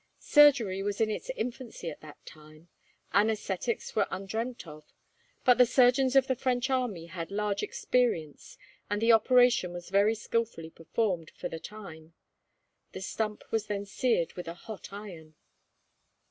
Surgery 0.17 0.81
was 0.81 0.99
in 0.99 1.11
its 1.11 1.29
infancy 1.35 1.87
at 1.91 2.01
that 2.01 2.17
time. 2.25 2.69
Anesthetics 3.13 3.95
were 3.95 4.07
undreamt 4.09 4.65
of; 4.65 4.83
but 5.45 5.59
the 5.59 5.65
surgeons 5.67 6.15
of 6.15 6.25
the 6.25 6.35
French 6.35 6.71
army 6.71 7.05
had 7.05 7.29
large 7.29 7.61
experience, 7.61 8.57
and 8.89 8.99
the 8.99 9.11
operation 9.11 9.71
was 9.71 9.91
very 9.91 10.15
skilfully 10.15 10.71
performed, 10.71 11.31
for 11.35 11.49
the 11.49 11.59
time. 11.59 12.15
The 12.93 13.01
stump 13.01 13.43
was 13.51 13.67
then 13.67 13.85
seared 13.85 14.33
with 14.33 14.47
a 14.47 14.55
hot 14.55 14.91
iron. 14.91 15.35